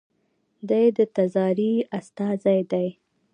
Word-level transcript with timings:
دی 0.69 0.85
د 0.97 0.99
تزار 1.15 1.59
استازی 1.97 2.59
دی. 2.71 2.87